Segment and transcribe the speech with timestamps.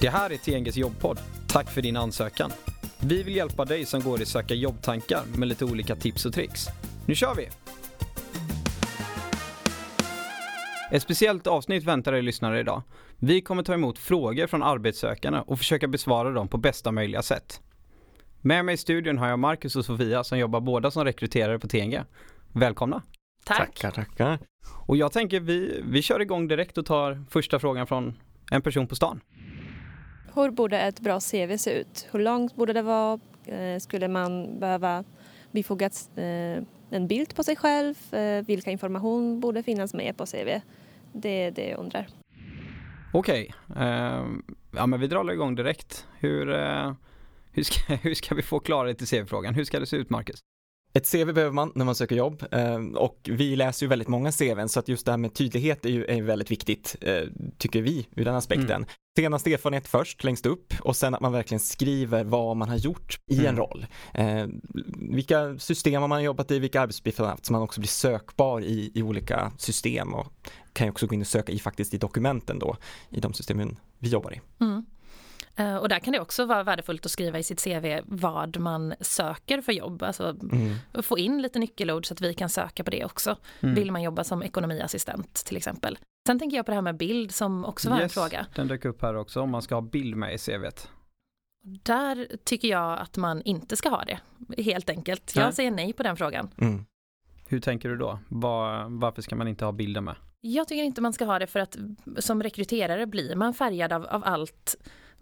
[0.00, 1.18] Det här är TNGs jobbpodd.
[1.48, 2.50] Tack för din ansökan.
[3.00, 6.66] Vi vill hjälpa dig som går i söka jobbtankar med lite olika tips och tricks.
[7.06, 7.48] Nu kör vi!
[10.90, 12.82] Ett speciellt avsnitt väntar er lyssnare idag.
[13.18, 17.60] Vi kommer ta emot frågor från arbetssökande och försöka besvara dem på bästa möjliga sätt.
[18.40, 21.68] Med mig i studion har jag Marcus och Sofia som jobbar båda som rekryterare på
[21.68, 22.00] TNG.
[22.52, 23.02] Välkomna!
[23.44, 23.58] Tack.
[23.58, 24.38] Tackar, tackar.
[24.86, 28.14] Och jag tänker vi, vi kör igång direkt och tar första frågan från
[28.50, 29.20] en person på stan.
[30.38, 32.08] Hur borde ett bra CV se ut?
[32.10, 33.20] Hur långt borde det vara?
[33.46, 35.04] Eh, skulle man behöva
[35.50, 38.14] bifoga eh, en bild på sig själv?
[38.14, 40.60] Eh, vilka information borde finnas med på CV?
[41.12, 42.06] Det är det jag undrar.
[43.12, 44.42] Okej, ehm,
[44.76, 46.06] ja men vi drar igång direkt.
[46.18, 46.46] Hur,
[47.52, 49.54] hur, ska, hur ska vi få klarhet i CV-frågan?
[49.54, 50.40] Hur ska det se ut Marcus?
[50.98, 54.32] Ett CV behöver man när man söker jobb eh, och vi läser ju väldigt många
[54.32, 57.22] CVn så att just det här med tydlighet är ju är väldigt viktigt eh,
[57.58, 58.70] tycker vi ur den aspekten.
[58.70, 58.88] Mm.
[59.18, 63.20] Senaste erfarenhet först längst upp och sen att man verkligen skriver vad man har gjort
[63.30, 63.56] i en Mm.
[63.56, 63.86] roll.
[64.14, 64.46] Eh,
[65.10, 67.88] vilka system har man jobbat i, vilka arbetsuppgifter man har haft så man också blir
[67.88, 70.26] sökbar i, i olika system och
[70.72, 72.76] kan ju också gå in och söka i faktiskt i dokumenten då
[73.10, 74.40] i de systemen vi jobbar i.
[74.60, 74.86] Mm.
[75.58, 78.94] Eh, Och där kan det också vara värdefullt att skriva i sitt CV vad man
[79.00, 80.02] söker för jobb.
[80.02, 80.76] Alltså Mm.
[81.02, 83.36] få in lite nyckelord så att vi kan söka på det också.
[83.60, 83.74] Mm.
[83.74, 85.98] Vill man jobba som ekonomiassistent till exempel.
[86.26, 88.46] Sen tänker jag på det här med bild som också var en Yes, fråga.
[88.54, 90.88] Den dök upp här också om man ska ha bild med i CVt.
[91.82, 94.18] Där tycker jag att man inte ska ha det.
[94.62, 95.32] Helt enkelt.
[95.36, 95.44] Nej.
[95.44, 96.50] Jag säger nej på den frågan.
[96.60, 96.84] Mm.
[97.48, 98.18] Hur tänker du då?
[98.28, 100.14] Var, varför ska man inte ha bilden med?
[100.40, 101.76] Jag tycker inte man ska ha det för att
[102.18, 104.76] som rekryterare blir man färgad av, av allt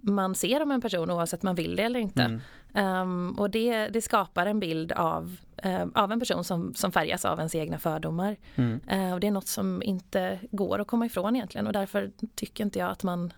[0.06, 2.22] man ser om en person oavsett man vill det eller inte.
[2.22, 2.40] Mm.
[2.74, 7.24] Ehm, och det, det skapar en bild av, eh, av en person som, som färgas
[7.24, 8.36] av ens egna fördomar.
[8.54, 8.80] Mm.
[8.88, 12.64] Eh, och det är något som inte går att komma ifrån egentligen och därför tycker
[12.64, 13.32] inte jag att man,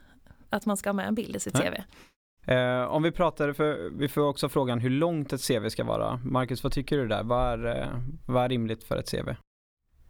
[0.50, 1.55] att man ska ha med en bild i sitt.
[1.55, 1.75] CV.
[2.52, 6.20] Eh, om vi pratar, för vi får också frågan hur långt ett CV ska vara.
[6.25, 7.22] Marcus, vad tycker du där?
[7.22, 9.28] Vad är, vad är rimligt för ett CV?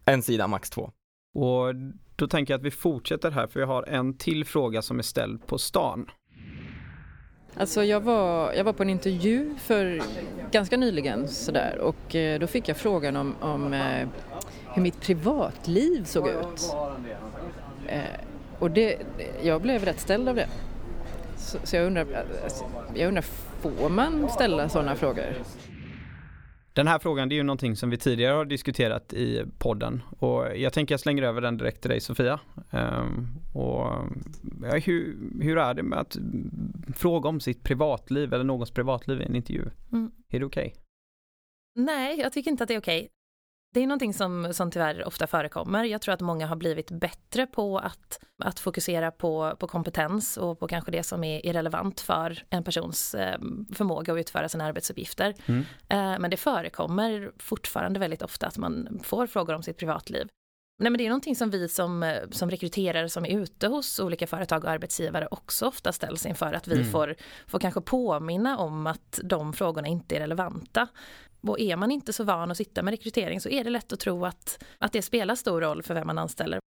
[0.05, 0.91] En sida, max två.
[1.33, 1.75] Och
[2.15, 5.03] då tänker jag att vi fortsätter här för vi har en till fråga som är
[5.03, 6.09] ställd på stan.
[7.55, 10.01] Alltså jag var, jag var på en intervju för
[10.51, 14.07] ganska nyligen sådär och eh, då fick jag frågan om, om eh,
[14.73, 16.73] hur mitt privatliv såg ut.
[17.87, 18.01] Eh,
[18.59, 18.97] och det,
[19.41, 20.47] jag blev rätt ställd av det.
[21.37, 23.25] Så, så jag, undrar, alltså, jag undrar,
[23.61, 25.25] får man ställa sådana frågor?
[26.79, 30.57] Den här frågan det är ju någonting som vi tidigare har diskuterat i podden och
[30.57, 32.39] jag tänker jag slänger över den direkt till dig Sofia.
[32.71, 33.87] Ehm, och
[34.61, 36.17] ja, hur, hur är det med att
[36.95, 39.65] fråga om sitt privatliv eller någons privatliv i en intervju?
[39.91, 40.11] Mm.
[40.29, 40.75] Är det okej?
[41.75, 43.09] Nej, jag tycker inte att det är okej.
[43.73, 45.83] Det är någonting som, som tyvärr ofta förekommer.
[45.83, 50.59] Jag tror att många har blivit bättre på att, att fokusera på, på kompetens och
[50.59, 53.39] på kanske det som är, är relevant för en persons eh,
[53.73, 55.35] förmåga att utföra sina arbetsuppgifter.
[55.45, 55.61] Mm.
[55.89, 60.27] Eh, men det förekommer fortfarande väldigt ofta att man får frågor om sitt privatliv.
[60.79, 63.99] Nej, men det är någonting som vi som, eh, som rekryterare som är ute hos
[63.99, 66.91] olika företag och arbetsgivare också ofta ställs inför att vi Mm.
[66.91, 67.15] får,
[67.47, 70.87] får kanske påminna om att de frågorna inte är relevanta.
[71.41, 73.99] Och är man inte så van att sitta med rekrytering så är det lätt att
[73.99, 76.59] tro att, att det spelar stor roll för vem man anställer.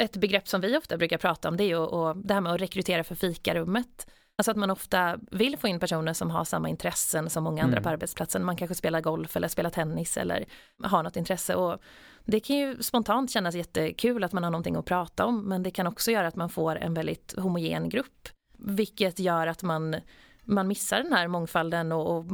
[0.00, 2.52] Ett begrepp som vi ofta brukar prata om det är ju och det här med
[2.52, 4.06] att rekrytera för fikarummet.
[4.38, 7.76] Alltså att man ofta vill få in personer som har samma intressen som många andra
[7.76, 7.82] Mm.
[7.82, 8.44] på arbetsplatsen.
[8.44, 10.44] Man kanske spelar golf eller spelar tennis eller
[10.82, 11.54] har något intresse.
[11.54, 11.78] Och
[12.24, 15.70] det kan ju spontant kännas jättekul att man har någonting att prata om men det
[15.70, 18.28] kan också göra att man får en väldigt homogen grupp.
[18.58, 19.96] Vilket gör att man,
[20.44, 22.24] man missar den här mångfalden och, och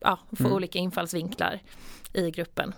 [0.00, 0.52] ja, får Mm.
[0.56, 1.60] olika infallsvinklar
[2.12, 2.72] i gruppen.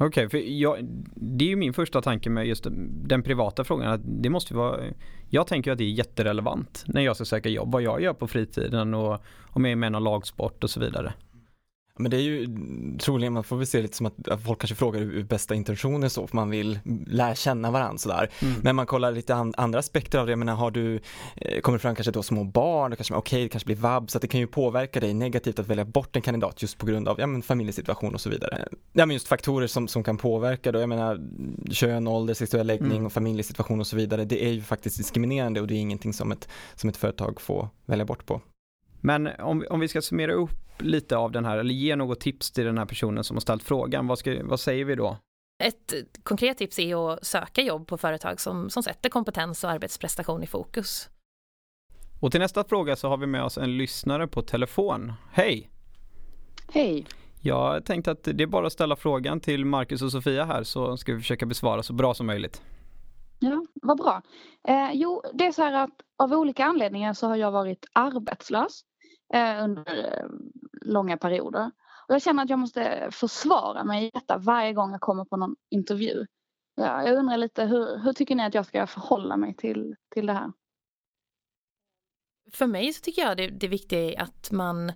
[0.00, 0.78] Okej, för jag,
[1.14, 3.92] det är ju min första tanke med just den privata frågan.
[3.92, 4.80] Att det måste vara,
[5.28, 7.72] jag tänker att det är jätterelevant när jag ska söka jobb.
[7.72, 10.80] Vad jag gör på fritiden och om jag är med i någon lagsport och så
[10.80, 11.12] vidare.
[11.98, 12.48] Men det är ju
[12.98, 16.08] troligen, man får väl se lite som att att folk kanske frågar ur bästa intentioner
[16.08, 18.30] så, för man vill lära känna varandra sådär.
[18.42, 18.54] Mm.
[18.62, 21.00] Men man kollar lite an, andra aspekter av det, jag menar har du,
[21.36, 24.10] eh, kommer fram kanske då små barn, då kanske man, okej det kanske blir vab,
[24.10, 26.86] så att det kan ju påverka dig negativt att välja bort en kandidat just på
[26.86, 28.68] grund av, ja men familjesituation och så vidare.
[28.92, 31.20] Ja men just faktorer som, som kan påverka då, jag menar
[31.70, 33.06] kön, ålder, sexuell läggning Mm.
[33.06, 36.32] och familjesituation och så vidare, det är ju faktiskt diskriminerande och det är ingenting som
[36.32, 38.40] ett, som ett företag får välja bort på.
[39.00, 42.50] Men om, om vi ska summera upp lite av den här, eller ge något tips
[42.50, 45.16] till den här personen som har ställt frågan, vad, ska, vad säger vi då?
[45.64, 50.42] Ett konkret tips är att söka jobb på företag som, som sätter kompetens och arbetsprestation
[50.42, 51.08] i fokus.
[52.20, 55.12] Och till nästa fråga så har vi med oss en lyssnare på telefon.
[55.32, 55.70] Hej!
[56.72, 57.06] Hej.
[57.40, 60.96] Jag tänkte att det är bara att ställa frågan till Marcus och Sofia här så
[60.96, 62.62] ska vi försöka besvara så bra som möjligt.
[63.38, 64.22] Ja, vad bra.
[64.68, 65.90] Eh, jo, det är så här att
[66.22, 68.80] av olika anledningar så har jag varit arbetslös
[69.34, 70.28] Eh, under eh,
[70.82, 71.70] långa perioder.
[72.08, 75.36] Och jag känner att jag måste försvara mig i detta varje gång jag kommer på
[75.36, 76.26] någon intervju.
[76.74, 80.26] Ja, jag undrar lite, hur, hur tycker ni att jag ska förhålla mig till, till
[80.26, 80.52] det här?
[82.52, 84.94] För mig så tycker jag det, det viktiga är att man eh,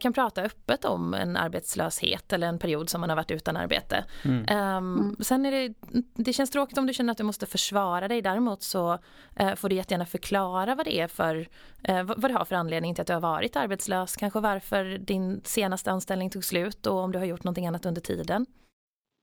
[0.00, 4.04] kan prata öppet om en arbetslöshet eller en period som man har varit utan arbete.
[4.24, 4.76] Mm.
[4.76, 5.16] Um.
[5.20, 5.74] Sen är det,
[6.14, 8.22] det känns tråkigt om du känner att du måste försvara dig.
[8.22, 8.98] Däremot så
[9.36, 11.48] eh, får du jättegärna förklara vad det är för,
[11.82, 14.16] eh, vad, vad du har för anledning till att du har varit arbetslös.
[14.16, 18.00] Kanske varför din senaste anställning tog slut och om du har gjort någonting annat under
[18.00, 18.46] tiden.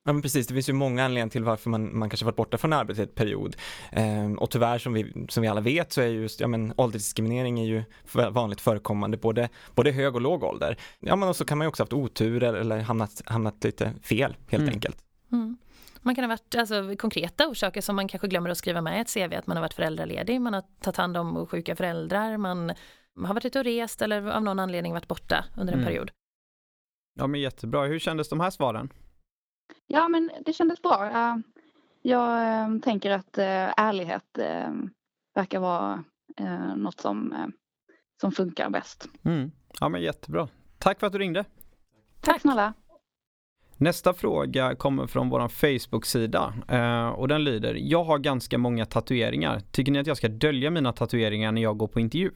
[0.07, 2.57] Ja men precis, det finns ju många anledningar till varför man, man kanske varit borta
[2.57, 3.55] från arbetet ett period.
[3.91, 7.59] Ehm, och tyvärr som vi, som vi alla vet så är just, ja men åldersdiskriminering
[7.59, 7.83] är ju
[8.31, 10.77] vanligt förekommande, både, både hög och låg ålder.
[10.99, 14.35] Ja men så kan man ju också haft otur eller, eller hamnat, hamnat lite fel
[14.47, 14.73] helt Mm.
[14.73, 14.97] enkelt.
[15.31, 15.57] Mm.
[16.01, 19.01] Man kan ha varit alltså, konkreta orsaker som man kanske glömmer att skriva med i
[19.01, 22.73] ett CV, att man har varit föräldraledig, man har tagit hand om sjuka föräldrar, man
[23.23, 25.91] har varit ute och rest eller av någon anledning varit borta under en Mm.
[25.91, 26.11] period.
[27.19, 27.85] Ja men jättebra.
[27.85, 28.89] Hur kändes de här svaren?
[29.87, 31.11] Ja, men det kändes bra.
[31.11, 31.41] Jag,
[32.01, 34.71] jag eh, tänker att eh, ärlighet eh,
[35.35, 36.03] verkar vara
[36.37, 37.47] eh, något som, eh,
[38.21, 39.09] som funkar bäst.
[39.23, 39.51] Mm.
[39.79, 40.47] Ja men jättebra.
[40.77, 41.43] Tack för att du ringde.
[41.43, 41.53] Tack,
[42.21, 42.41] Tack.
[42.41, 42.73] snälla.
[43.77, 46.53] Nästa fråga kommer från vår Facebook-sida
[47.15, 49.59] och den lyder Jag har ganska många tatueringar.
[49.71, 52.31] Tycker ni att jag ska dölja mina tatueringar när jag går på intervju?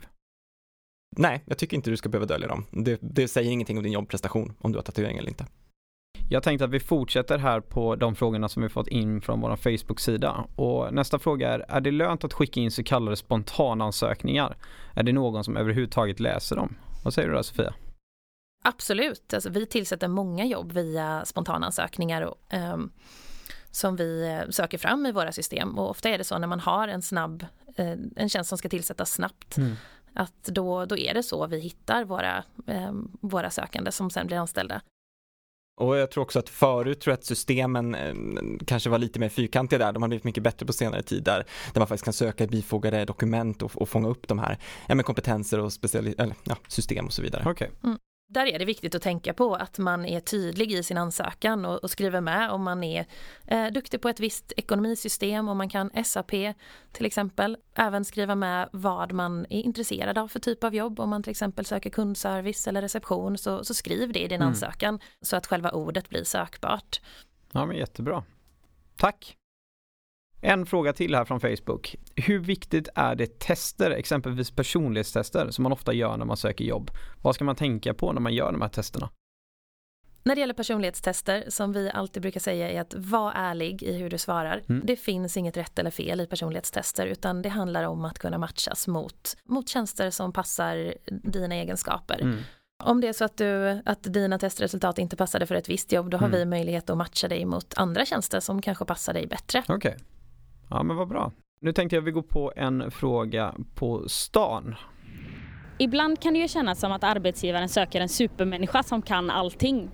[1.17, 2.65] Nej, jag tycker inte du ska behöva dölja dem.
[2.71, 5.45] Det, det säger ingenting om din jobbprestation, om du har tatuering eller inte.
[6.31, 9.55] Jag tänkte att vi fortsätter här på de frågorna som vi fått in från vår
[9.55, 10.45] Facebook-sida.
[10.55, 14.57] Och nästa fråga är, är det lönt att skicka in så kallade spontanansökningar?
[14.93, 16.75] Är det någon som överhuvudtaget läser dem?
[17.03, 17.73] Vad säger du där Sofia?
[18.63, 22.91] Absolut, alltså, vi tillsätter många jobb via spontanansökningar och, ehm,
[23.71, 26.59] som vi eh, söker fram i våra system och ofta är det så när man
[26.59, 29.55] har en snabb, eh, en tjänst som ska tillsättas snabbt
[30.13, 34.37] att då, då är det så vi hittar våra, ehm, våra sökande som sen blir
[34.37, 34.81] anställda.
[35.79, 38.13] Och jag tror också att förut tror jag att systemen eh,
[38.65, 39.91] kanske var lite mer fyrkantiga där.
[39.91, 42.47] De har blivit mycket bättre på senare tid där, där man faktiskt kan söka i
[42.47, 47.05] bifogade dokument och, och fånga upp de här ja, kompetenser och speciali- eller, ja, system
[47.05, 47.43] och så vidare.
[47.45, 47.69] Okej.
[48.31, 51.77] Där är det viktigt att tänka på att man är tydlig i sin ansökan och,
[51.83, 53.05] och skriver med om man är
[53.47, 56.31] eh, duktig på ett visst ekonomisystem, om man kan SAP
[56.91, 57.57] till exempel.
[57.75, 60.99] Även skriva med vad man är intresserad av för typ av jobb.
[60.99, 64.47] Om man till exempel söker kundservice eller reception så, så skriv det i din Mm.
[64.47, 67.01] ansökan så att själva ordet blir sökbart.
[67.51, 68.23] Ja men jättebra.
[68.97, 69.35] Tack.
[70.41, 71.95] En fråga till här från Facebook.
[72.15, 76.91] Hur viktigt är det tester, exempelvis personlighetstester, som man ofta gör när man söker jobb?
[77.21, 79.09] Vad ska man tänka på när man gör de här testerna?
[80.23, 84.09] När det gäller personlighetstester, som vi alltid brukar säga är att var ärlig i hur
[84.09, 84.63] du svarar.
[84.69, 84.81] Mm.
[84.85, 88.87] Det finns inget rätt eller fel i personlighetstester utan det handlar om att kunna matchas
[88.87, 90.93] mot, mot tjänster som passar
[91.23, 92.21] dina egenskaper.
[92.21, 92.39] Mm.
[92.83, 96.09] Om det är så att, du, att dina testresultat inte passade för ett visst jobb,
[96.09, 96.39] då har Mm.
[96.39, 99.63] vi möjlighet att matcha dig mot andra tjänster som kanske passar dig bättre.
[99.67, 99.97] Okej.
[100.69, 101.31] Ja men vad bra.
[101.61, 104.75] Nu tänkte jag vi går på en fråga på stan.
[105.77, 109.89] Ibland kan det ju kännas som att arbetsgivaren söker en supermänniska som kan allting.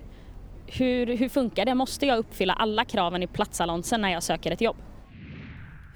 [0.66, 1.74] Hur, hur funkar det?
[1.74, 4.76] Måste jag uppfylla alla kraven i platsannonsen när jag söker ett jobb?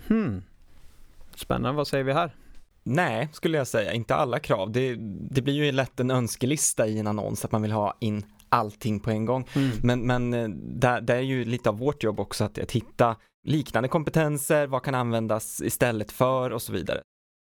[0.08, 0.42] Hmm.
[1.34, 2.34] Spännande, vad säger vi här?
[2.82, 4.72] Nej, skulle jag säga, inte alla krav.
[4.72, 4.96] Det,
[5.30, 9.00] det blir ju lätt en önskelista i en annons att man vill ha in allting
[9.00, 9.48] på en gång.
[9.54, 9.70] Mm.
[9.82, 13.16] Men, men eh, där, där är ju lite av vårt jobb också att, att hitta
[13.46, 17.00] liknande kompetenser, vad kan användas istället för och så vidare.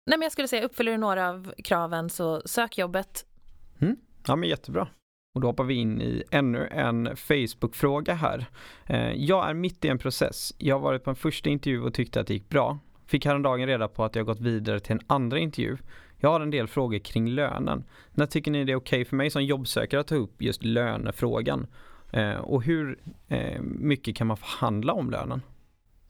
[0.10, 3.26] Nej men jag skulle säga, uppfyller du några av kraven så sök jobbet.
[4.28, 4.88] Ja men jättebra.
[5.36, 8.46] Och då hoppar vi in i ännu en Facebook-fråga här.
[8.86, 10.54] Eh, Jag är mitt i en process.
[10.58, 12.80] Jag har varit på en första intervju och tyckte att det gick bra.
[13.06, 15.78] Fick häromdagen reda på att jag gått vidare till en andra intervju.
[16.20, 17.84] Jag har en del frågor kring lönen.
[18.12, 21.68] När tycker ni det är okej för mig som jobbsökare att ta upp just lönefrågan?
[22.12, 25.42] Eh, Och hur eh, mycket kan man förhandla om lönen?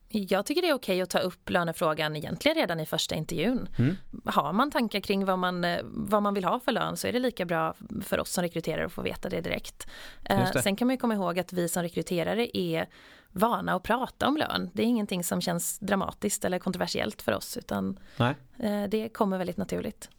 [0.10, 3.68] Jag tycker det är okej att ta upp lönefrågan egentligen redan i första intervjun.
[3.80, 3.96] Mm.
[4.26, 7.14] Har man tankar kring vad man, eh, vad man vill ha för lön så är
[7.14, 7.74] det lika bra
[8.04, 9.88] för oss som rekryterare att få veta det direkt.
[10.24, 10.62] Eh, det.
[10.62, 12.88] Sen kan man ju komma ihåg att vi som rekryterare är
[13.38, 14.70] vana att prata om lön.
[14.74, 18.36] Det är ingenting som känns dramatiskt eller kontroversiellt för oss utan Nej.
[18.60, 20.10] eh, det kommer väldigt naturligt.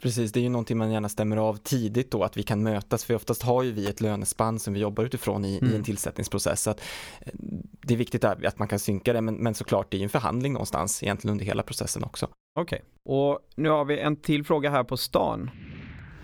[0.00, 3.04] Precis, det är ju någonting man gärna stämmer av tidigt då, att vi kan mötas,
[3.04, 5.74] för oftast har ju vi ett lönespann som vi jobbar utifrån i, i Mm.
[5.74, 6.62] en tillsättningsprocess.
[6.62, 6.80] Så att,
[7.20, 7.32] eh,
[7.80, 10.10] det är viktigt att, man kan synka det, men, men såklart det är ju en
[10.10, 12.28] förhandling någonstans egentligen under hela processen också.
[12.58, 12.82] Okej.
[13.08, 15.50] Och nu har vi en till fråga här på stan.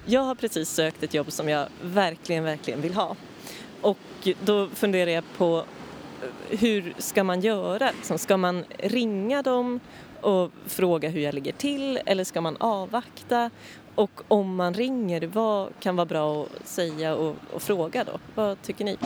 [0.07, 3.17] Jag har precis sökt ett jobb som jag verkligen, verkligen vill ha.
[3.83, 5.65] Och då funderar jag på
[6.23, 7.91] eh, hur ska man göra?
[7.97, 9.81] Liksom, ska man ringa dem
[10.21, 13.51] och fråga hur jag ligger till eller ska man avvakta?
[13.95, 18.19] Och om man ringer, vad kan vara bra att säga och, och fråga då?
[18.35, 18.97] Vad tycker ni?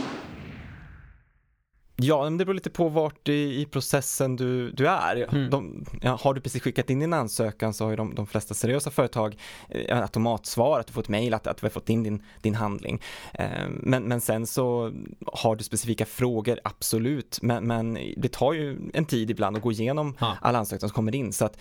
[1.98, 5.34] Ja, men det beror lite på vart i, i processen du, du är.
[5.34, 5.50] Mm.
[5.50, 8.54] De, ja, har du precis skickat in din ansökan så har ju de, de flesta
[8.54, 9.36] seriösa företag
[9.68, 12.54] eh, automatsvar, att du får ett mejl att, att vi har fått in din, din
[12.54, 13.02] handling.
[13.34, 14.92] Eh, men, men sen så
[15.26, 19.72] har du specifika frågor, absolut, men, men det tar ju en tid ibland att gå
[19.72, 20.36] igenom Ja.
[20.40, 21.58] alla ansökningar som kommer in så att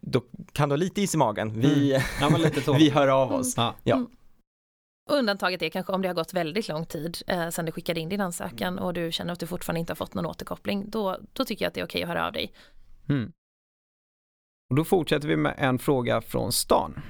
[0.00, 1.60] då kan du ha lite is i magen.
[1.60, 2.72] Vi, Ja, lite så.
[2.78, 3.54] vi hör av oss.
[3.56, 3.74] Ja.
[3.84, 4.06] Ja.
[5.08, 8.08] Undantaget är kanske om det har gått väldigt lång tid eh, sedan du skickade in
[8.08, 10.90] din ansökan och du känner att du fortfarande inte har fått någon återkoppling.
[10.90, 12.52] Då, då tycker jag att det är okej att höra av dig.
[13.08, 13.32] Mm.
[14.70, 17.00] Och då fortsätter vi med en fråga från stan.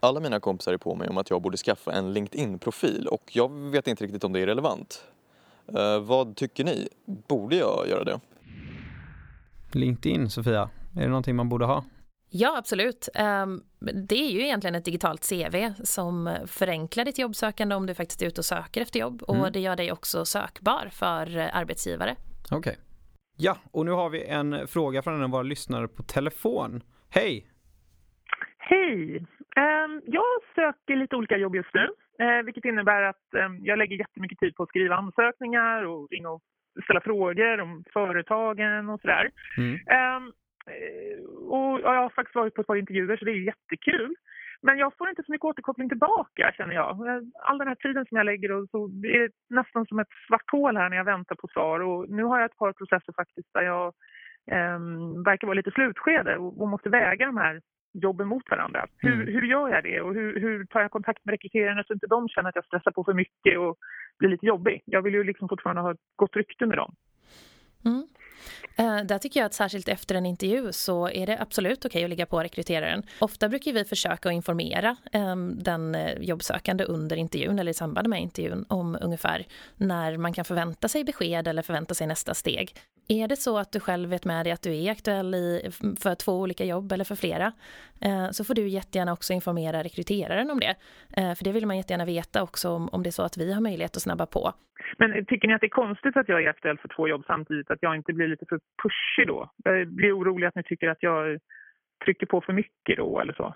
[0.00, 3.48] Alla mina kompisar är på mig om att jag borde skaffa en LinkedIn-profil och jag
[3.70, 5.04] vet inte riktigt om det är relevant.
[5.68, 6.88] Eh, vad tycker ni?
[7.28, 8.20] Borde jag göra det?
[9.72, 10.70] LinkedIn, Sofia.
[10.96, 11.84] Är det någonting man borde ha?
[12.36, 13.08] Ja, absolut.
[13.14, 13.62] Ehm,
[14.08, 18.26] Det är ju egentligen ett digitalt CV som förenklar ditt jobbsökande om du faktiskt är
[18.26, 19.52] ute och söker efter jobb och Mm.
[19.52, 22.14] det gör dig också sökbar för eh, arbetsgivare.
[22.50, 22.76] Okej.
[23.36, 26.82] Ja, och nu har vi en fråga från en av våra lyssnare på telefon.
[27.10, 27.46] Hej!
[28.58, 29.16] Hej!
[29.56, 30.24] Ehm, Jag
[30.54, 31.88] söker lite olika jobb just nu,
[32.26, 36.28] eh, vilket innebär att ehm, jag lägger jättemycket tid på att skriva ansökningar och ringa
[36.30, 36.42] och
[36.84, 39.30] ställa frågor om företagen och sådär.
[39.58, 39.78] Mm.
[40.70, 44.14] Eh, Och jag har faktiskt varit på ett par intervjuer så det är jättekul.
[44.62, 46.90] Men jag får inte så mycket återkoppling tillbaka känner jag.
[47.42, 50.50] All den här tiden som jag lägger och så är det nästan som ett svart
[50.52, 51.80] hål här när jag väntar på svar.
[51.80, 53.86] Och nu har jag ett par processer faktiskt där jag
[54.76, 57.60] um, verkar vara lite slutskede och, och måste väga de här
[57.92, 58.86] jobben mot varandra.
[58.98, 59.26] Hur, Mm.
[59.34, 62.28] hur gör jag det och hur, hur tar jag kontakt med rekryterarna så inte de
[62.28, 63.76] känner att jag stressar på för mycket och
[64.18, 64.82] blir lite jobbig.
[64.84, 66.94] Jag vill ju liksom fortfarande ha ett gott rykte med dem.
[67.84, 68.06] Mm.
[68.76, 72.10] Eh, där tycker jag att särskilt efter en intervju så är det absolut okej att
[72.10, 73.02] ligga på rekryteraren.
[73.18, 78.08] Ofta brukar vi försöka att informera ehm, den eh, jobbsökande under intervjun eller i samband
[78.08, 79.46] med intervjun om ungefär
[79.76, 82.74] när man kan förvänta sig besked eller förvänta sig nästa steg.
[83.08, 85.70] Är det så att du själv vet med dig att du är aktuell i,
[86.02, 87.52] för två olika jobb eller för flera
[88.00, 90.74] eh, så får du jättegärna också informera rekryteraren om det.
[91.16, 93.52] Eh, För det vill man jättegärna veta också om, om det är så att vi
[93.52, 94.52] har möjlighet att snabba på.
[94.98, 97.70] Men tycker ni att det är konstigt att jag är aktuell för två jobb samtidigt?
[97.70, 99.50] Att jag inte blir lite för pushig då?
[99.64, 101.38] Jag blir orolig att ni tycker att jag
[102.04, 103.54] trycker på för mycket då eller så.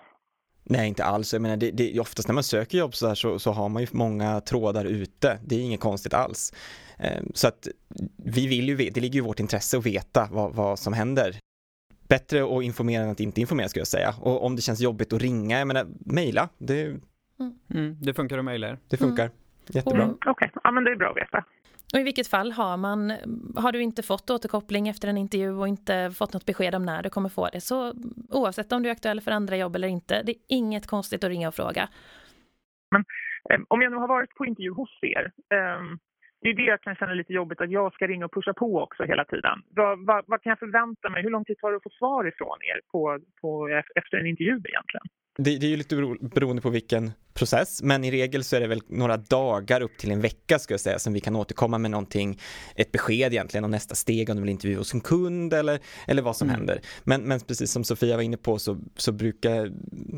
[0.70, 1.32] Nej, inte alls.
[1.32, 3.82] Jag menar, det, det, oftast när man söker jobb så, här så, så har man
[3.82, 5.38] ju många trådar ute.
[5.44, 6.52] Det är inget konstigt alls.
[6.98, 7.68] Eh, Så att
[8.16, 11.36] vi vill ju, det ligger ju i vårt intresse att veta vad, vad som händer.
[12.08, 14.14] Bättre att informera än att inte informera skulle jag säga.
[14.20, 16.96] Och om det känns jobbigt att ringa, jag menar, mejla, det,
[17.70, 19.30] Mm, det funkar att mejla det funkar.
[19.68, 20.02] Jättebra.
[20.02, 20.16] Mm.
[20.26, 21.44] Okej, ja men det är bra att veta.
[21.92, 23.10] Och i vilket fall har man,
[23.56, 27.02] har du inte fått återkoppling efter en intervju och inte fått något besked om när
[27.02, 27.92] du kommer få det, så
[28.30, 31.30] oavsett om du är aktuell för andra jobb eller inte, det är inget konstigt att
[31.30, 31.88] ringa och fråga.
[33.50, 35.82] Eh, Om jag nu har varit på intervju hos er, eh,
[36.40, 38.82] det är det jag kan känna lite jobbigt att jag ska ringa och pusha på
[38.82, 39.62] också hela tiden.
[39.68, 41.22] Vad, vad, vad kan jag förvänta mig?
[41.22, 44.52] Hur lång tid tar det att få svar ifrån er på, på, efter en intervju
[44.52, 45.06] egentligen?
[45.42, 48.60] Det, det är ju lite bero- beroende på vilken process, men i regel så är
[48.60, 51.78] det väl några dagar upp till en vecka ska jag säga som vi kan återkomma
[51.78, 52.38] med någonting,
[52.76, 56.22] ett besked egentligen om nästa steg, om du vill intervjua hos en kund eller, eller
[56.22, 56.56] vad som Mm.
[56.58, 56.80] händer.
[57.04, 59.72] Men, men precis som Sofia var inne på så, så brukar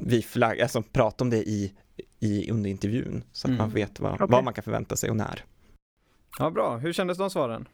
[0.08, 1.72] vi flagg, alltså, prata om det i,
[2.20, 3.58] i, under intervjun så att Mm.
[3.58, 4.26] man vet vad, Okej.
[4.30, 5.44] vad man kan förvänta sig och när.
[6.38, 6.76] Ja, bra.
[6.76, 7.68] Hur kändes de svaren?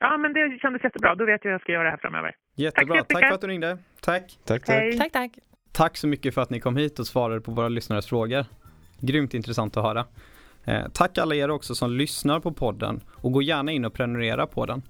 [0.00, 1.14] Ja, men det kändes jättebra.
[1.14, 2.34] Då vet jag hur jag ska göra det här framöver.
[2.56, 2.96] Jättebra.
[2.96, 3.78] Tack Tack för att du ringde.
[4.00, 4.38] Tack.
[4.44, 4.76] Tack, tack.
[4.76, 4.98] Hej!
[4.98, 5.32] Tack, tack!
[5.72, 8.46] Tack så mycket för att ni kom hit och svarade på våra lyssnares frågor.
[9.00, 10.06] Grymt intressant att höra.
[10.64, 14.46] Eh, tack alla er också som lyssnar på podden och gå gärna in och prenumerera
[14.46, 14.82] på den.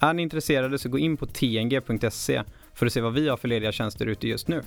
[0.00, 2.42] Är ni intresserade så gå in på tng.se
[2.74, 4.62] för att se vad vi har för lediga tjänster ute just nu.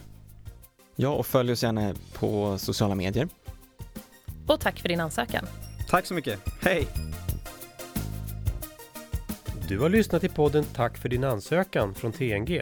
[0.95, 3.27] Ja, och följ oss gärna på sociala medier.
[4.47, 5.45] Och tack för din ansökan.
[5.89, 6.39] Tack så mycket.
[6.61, 6.87] Hej!
[9.67, 12.61] Du har lyssnat till podden Tack för din ansökan från TNG.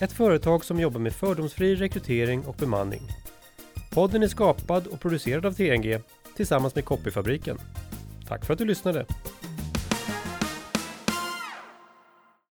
[0.00, 3.02] Ett företag som jobbar med fördomsfri rekrytering och bemanning.
[3.90, 5.98] Podden är skapad och producerad av TNG
[6.36, 7.58] tillsammans med Copyfabriken.
[8.28, 9.06] Tack för att du lyssnade!